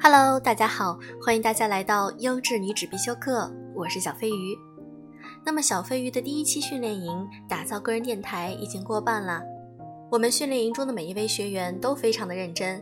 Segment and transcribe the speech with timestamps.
[0.00, 4.56] Hello，大家好，欢迎大家来到优质女子必修课，我是小飞鱼。
[5.44, 9.42] 那么小飞鱼的第一期训练营打造个人电台已经过半了，
[10.08, 12.80] 我们训练营中的每一位学员都非常的认真，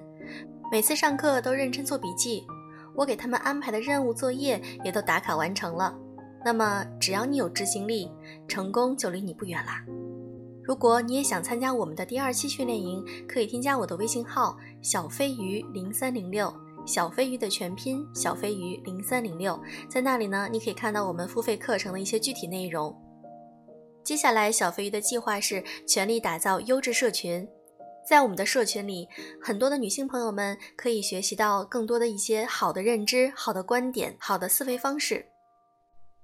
[0.70, 2.46] 每次上课都认真做笔记，
[2.95, 5.96] 我给他们安排的任务作业也都打卡完成了。
[6.45, 8.10] 那么只要你有执行力，
[8.46, 9.83] 成功就离你不远啦。
[10.62, 16.52] 如果你也想参加我们的第二期训练营，可以添加我的微信号小飞鱼零三零六，
[16.86, 22.96] 小飞鱼的全拼小飞鱼零三零六，在那里呢，你可以看到我们付费课程的一些具体内容。
[24.04, 27.46] 接下来，小飞鱼的计划是全力打造优质社群，
[28.09, 29.09] 在我们的社群里，
[29.42, 35.26] 很多的女性朋友们可以学习到更多的一些好的认知、好的观点、好的思维方式。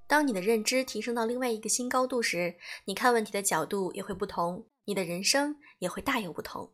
[0.06, 2.54] 当你的认知提升到另外一个新高度时，
[2.84, 6.70] 你看问题的角度也会不同，你的人生也会大有不同。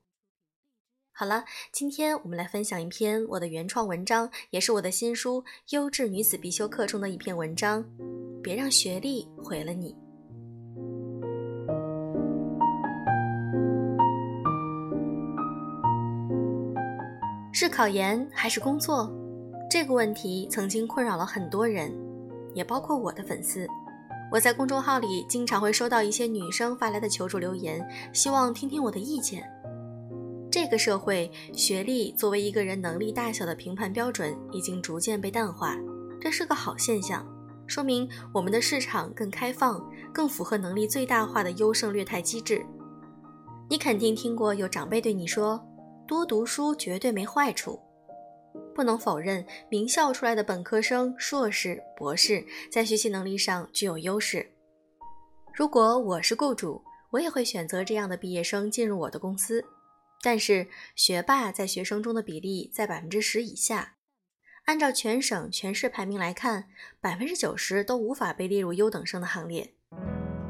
[1.20, 7.84] 好了，今天我们来分享一篇我的原创文章，也是我的新书《优质女子必修课》中的一篇文章。
[8.40, 9.96] 别让学历毁了你。
[17.52, 19.12] 是考研还是工作？
[19.68, 21.92] 这个问题曾经困扰了很多人。
[22.54, 23.66] 也包括我的粉丝，
[24.30, 29.42] 我在公众号里经常会收到一些女生发来的求助留言，希望听听我的意见。
[30.68, 35.74] 这个社会，学历作为一个人能力大小的评判标准已经逐渐被淡化，
[36.20, 37.26] 这是个好现象，
[37.66, 42.62] 说明我们的市场更开放，更符合能力最大化的优胜劣汰机制。
[43.70, 45.58] 你肯定听过有长辈对你说
[46.06, 47.80] ：“多读书绝对没坏处。”
[48.76, 54.46] 不能否认，名校出来的本科生、硕士、博士在学习能力上具有优势。
[55.54, 59.64] 如果我是雇主，我也会选择这样的毕业生进入我的公司。
[60.22, 63.94] 但是，学霸在学生中的比例在百分之十以下。
[64.64, 66.68] 按照全省全市排名来看，
[67.00, 69.72] 百分之九十都无法被列入优等生的行列。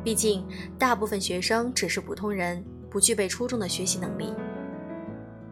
[0.03, 0.47] 毕竟，
[0.79, 4.35] 大部分学生只是普通人，不具备出众的学习能力。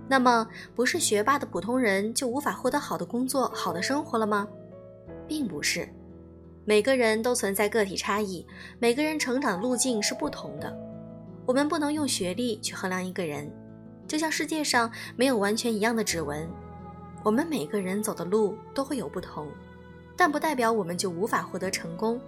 [0.08, 4.48] 那么，不是学霸的普通人就无法获得好的工作、好的生活了吗？
[5.28, 5.88] 并不是，
[6.64, 8.46] 每个人都存在个体差异，
[8.78, 10.76] 每个人成长的路径是不同的。
[11.44, 13.52] 我们不能用学历去衡量一个人，
[14.06, 16.48] 就像世界上没有完全一样的指纹。
[17.22, 19.48] 我们每个人走的路都会有不同，
[20.16, 22.20] 但不代表我们就无法获得成功。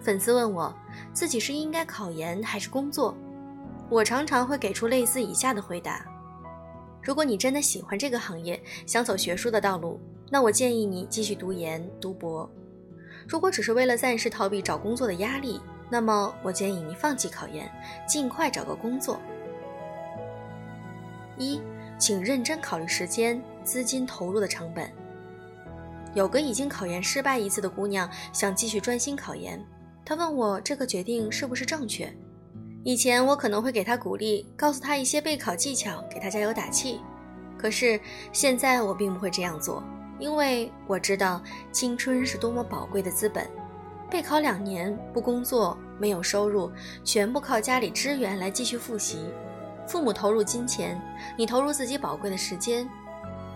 [0.00, 0.74] 粉丝问我
[1.12, 3.14] 自己是应该考研还是工作，
[3.90, 6.06] 我常常会给出类似以下的回答。
[7.02, 10.00] 如果你真的喜欢这个行业，想走学术的道路，
[10.30, 12.48] 那我建议你继续读研、读博。
[13.28, 17.70] 如果只是为了暂时逃避找工作的压力，那么我建议你放弃考研，
[18.08, 19.20] 尽快找个工作。
[21.38, 21.60] 一，
[21.98, 24.90] 请认真考虑时间、资金投入的成本。
[26.14, 29.62] 有个已经考研失败一次的姑娘想继续专心考研，
[30.04, 32.10] 她问我这个决定是不是正确。
[32.84, 37.00] 以前我可能会给她鼓励，告诉她一些备考技巧，给她加油打气。
[37.58, 38.00] 可是
[38.32, 39.82] 现在我并不会这样做，
[40.18, 41.42] 因为我知道
[41.72, 43.46] 青春是多么宝贵的资本。
[44.08, 46.70] 备考两年不工作，没有收入，
[47.02, 49.18] 全部靠家里支援来继续复习。
[49.86, 51.00] 父母投入金钱，
[51.36, 52.88] 你投入自己宝贵的时间，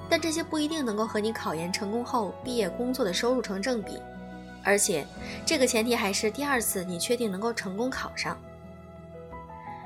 [0.08, 3.98] 但这些不一定能够和你考研成功后毕业工作的收入成正比。
[4.62, 5.06] 而且
[5.44, 8.36] 这个前提还是第二次你确定能够成功考上。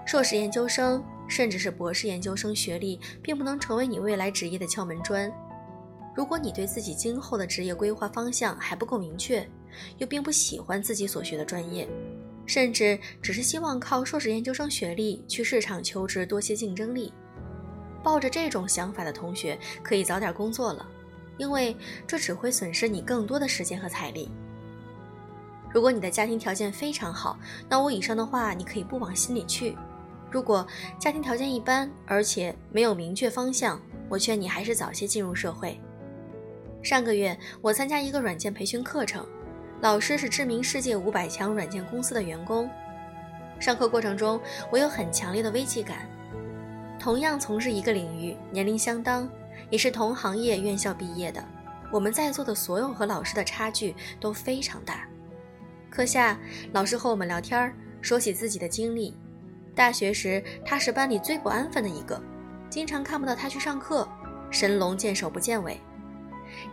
[0.04, 5.32] 硕士研究生，甚至是博士研究生学历，并不能成为你未来职业的敲门砖。
[6.14, 9.48] 如果你对自己今后的职业规划方向还不够明确，
[9.98, 11.88] 又并不喜欢自己所学的专业，
[12.46, 17.12] 甚至只是希望靠硕士研究生学历去市场求职多些竞争力，
[18.02, 20.86] 抱着这种想法的同学可以早点工作了，
[21.38, 24.30] 因为这只会损失你更多的时间和财力。
[25.72, 27.38] 如果你的家庭条件非常好，
[27.68, 29.76] 那我以上的话你可以不往心里去。
[30.30, 30.66] 如果
[30.98, 35.80] 家庭条件一般，而且没有明确方向，我劝你还是早些进入社会。
[36.82, 39.26] 上个月我参加一个软件培训课程，
[39.84, 42.70] 老师是知名世界五百强软件公司的员工。
[43.60, 44.40] 上课过程中，
[44.72, 46.08] 我有很强烈的危机感。
[46.98, 49.28] 同样从事一个领域，年龄相当，
[49.68, 51.44] 也是同行业院校毕业的，
[51.92, 55.06] 我们在座的所有和老师的差距都非常大。
[55.90, 56.38] 课下，
[56.72, 57.70] 老师和我们聊天，
[58.00, 59.14] 说起自己的经历。
[59.74, 62.18] 大学时，他是班里最不安分的一个，
[62.70, 64.08] 经常看不到他去上课，
[64.50, 65.78] 神龙见首不见尾。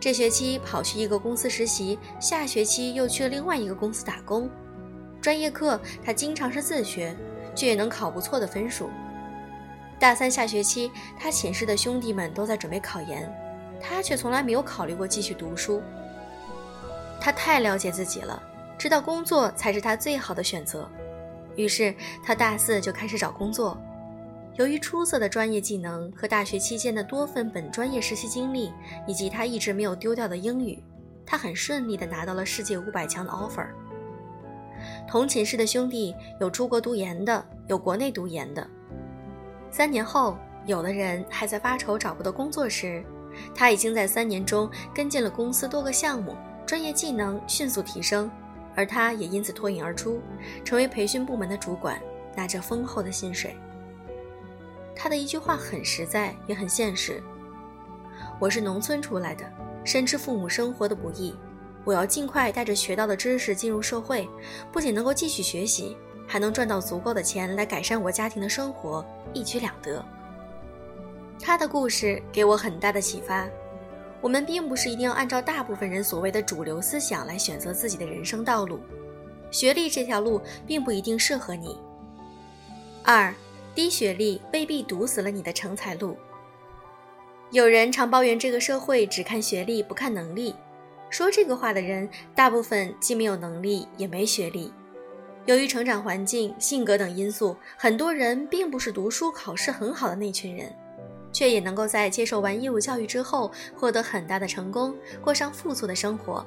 [0.00, 4.50] 这学期跑去一个公司实习，下学期又去了另外一个公司打工。
[5.20, 7.16] 专业课他经常是自学，
[7.54, 8.90] 却也能考不错的分数。
[9.98, 13.32] 大三下学期，他寝室的兄弟们都在准备考研，
[13.80, 15.80] 他却从来没有考虑过继续读书。
[17.20, 18.42] 他太了解自己了，
[18.76, 20.88] 知道工作才是他最好的选择。
[21.54, 21.94] 于是
[22.24, 23.80] 他大四就开始找工作。
[24.54, 28.70] 由于出色的专业技能和大学期间的多份本专业实习经历，
[29.06, 30.78] 以及他一直没有丢掉的英语，
[31.24, 33.66] 他很顺利地拿到了世界五百强的 offer。
[35.08, 38.66] 同寝室的兄弟有出国读研的，有国内读研的。
[39.70, 43.02] 三年后，有的人还在发愁找不到工作时，
[43.54, 48.30] 他已经在三年中跟进了公司多个项目，专业技能迅速提升，
[48.74, 50.20] 而他也因此脱颖而出，
[50.62, 51.98] 成为培训部门的主管，
[52.36, 53.56] 拿着丰厚的薪水。
[55.02, 57.20] 他的一句话很实在，也很现实。
[58.38, 59.44] 我是农村出来的，
[59.84, 61.34] 深知父母生活的不易。
[61.82, 64.28] 我要尽快带着学到的知识进入社会，
[64.70, 69.04] 不仅能够继续学习，还能赚到足够的钱来改善我家庭的生活，
[69.34, 70.04] 一举两得。
[71.40, 73.44] 他的故事给我很大的启发。
[74.20, 78.78] 我们并不是一定要按照大部分人所谓的主流思想来选择自己的人生道路，
[79.50, 81.76] 学历这条路并不一定适合你。
[83.02, 83.34] 二。
[83.74, 86.16] 低学历未必堵死了你的成才路。
[87.50, 90.54] 有人常抱怨这个社会只看学历不看能力，
[91.10, 94.72] 说这个话的人大部分既没有能力也没学历。
[95.44, 100.74] 由于成长环境、性格等因素，很多人并不是读书考试很好的那群人，
[101.32, 106.46] 却也能够在接受完义务教育之后获得很大的成功，过上富足的生活。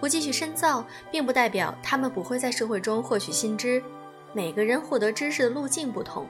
[0.00, 3.82] 不继续深造，并不代表他们不会在社会中获取新知。
[4.32, 6.26] 每个人获得知识的路径不同，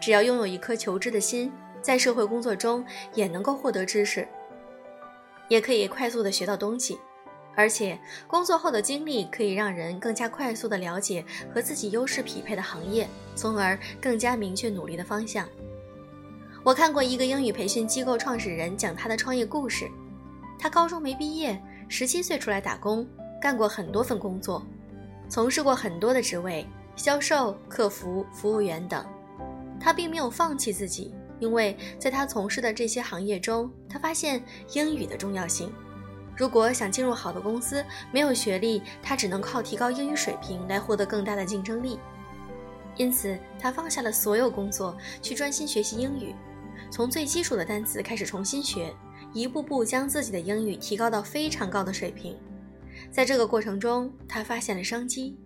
[0.00, 2.84] 只要拥有一颗求知的心，在社会工作中
[3.14, 4.26] 也能够获得知识，
[5.48, 6.98] 也可以快速的学到东西。
[7.54, 11.22] 而且工作后的经历可以让人更加快速的了解
[11.54, 15.46] 和自己优势匹配的行业，从而更加明确努力的方向。
[16.64, 19.86] 我看过一个英语培训机构创始人讲他的创业故事，
[20.58, 23.06] 他高中没毕业，十七岁出来打工，
[23.40, 24.64] 干过很多份工作，
[25.28, 26.66] 从事过很多的职位。
[26.96, 29.04] 销售、客服、服务员等，
[29.80, 34.42] 他并没有放弃自己，因为在他从事的这些行业中，他发现
[34.72, 35.72] 英语的重要性。
[36.36, 41.98] 如果想进入好的公司，没有学历，他只能靠提高英语水平来获得更大的竞争力。
[42.96, 46.34] 因此，他放下了所有工作，去专心学习英语，
[46.90, 48.94] 从最基础的单词开始重新学，
[49.32, 52.36] 一步步将自己的英语提高到非常高的水平。
[53.10, 55.36] 在这个过程中，他发现了商机。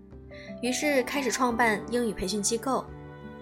[0.63, 2.85] 于是开始创办英语培训机构，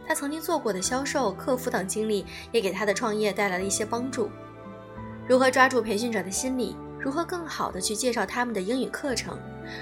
[0.06, 4.28] 他曾经做过的销售、客服等经历也给他的创业带来了一些帮助。
[5.26, 6.76] 如何抓住培训者的心理？
[6.99, 9.38] 如何更好的去介绍他们的英语课程？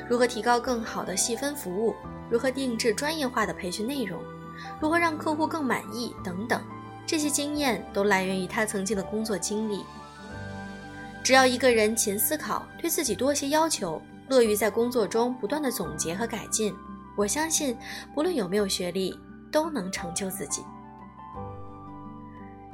[0.08, 1.94] 如何提高更好的细分服务？
[2.31, 4.20] 如何定制专业化的培训内容？
[4.81, 6.14] 如何让客户更满意？
[6.23, 6.62] 等等，
[7.06, 9.84] 这些经验都来源于他曾经的工作经历。
[11.23, 16.75] 只要一个人勤思考，对自己多些要求，乐于在工作中不断的总结和改进。
[17.17, 17.76] 我相信，
[18.14, 19.19] 不论有没有学历，
[19.50, 20.64] 都能成就自己。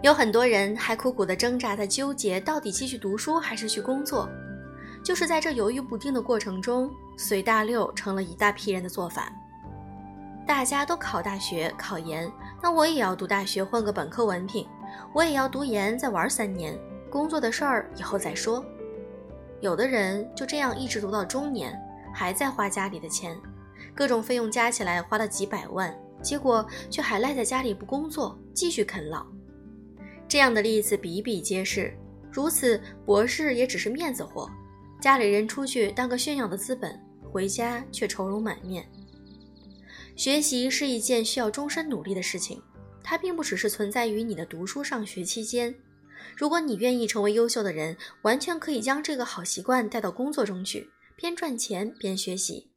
[0.00, 4.28] 有很多人还苦苦的挣扎，在纠结到底继续读书还是去工作。
[5.02, 9.32] 就是在这犹豫不定的过程中，随大溜成了一大批人的做法。
[10.46, 12.30] 大家都考大学、考研，
[12.62, 14.64] 那我也要读大学，混个本科文凭；
[15.12, 16.78] 我也要读研，再玩三年，
[17.10, 18.64] 工作的事儿以后再说。
[19.60, 21.76] 有的人就这样一直读到中年，
[22.14, 23.36] 还在花家里的钱。
[23.98, 29.26] 各种费用加起来花了几百万，结果却还赖在家里不工作，继续啃老。
[30.28, 31.92] 这样的例子比比皆是。
[32.30, 34.48] 如此，博士也只是面子活，
[35.00, 36.96] 家里人出去当个炫耀的资本，
[37.32, 38.88] 回家却愁容满面。
[40.14, 42.62] 学习是一件需要终身努力的事情，
[43.02, 45.74] 它并不只是存在于你的读书上学期间。
[46.36, 52.70] 如果你愿意成为优秀的人，完全可以将这个好习惯带到工作中去，边赚钱边学习。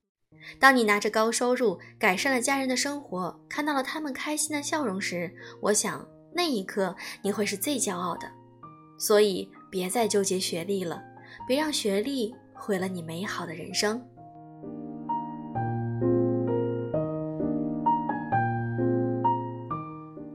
[0.59, 8.29] 当你拿着高收入改善了家人的生活，看到了他们开心的笑容时，我想那一刻你会是最骄傲的。
[8.97, 11.01] 所以别再纠结学历了，
[11.47, 13.99] 别让学历毁了你美好的人生。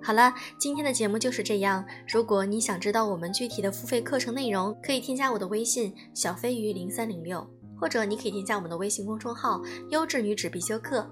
[0.03, 1.85] 好了，今天的节目就是这样。
[2.07, 7.49] 如果你想知道我们具体的付费课程内容，可以添加我的微信小飞鱼零三零六。
[7.79, 11.09] 或者你可以添加我们的微信公众号“优质女子必修课”。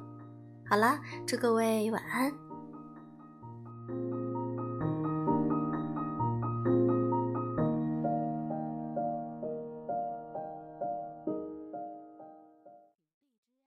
[0.69, 2.44] 好啦，祝各位晚安。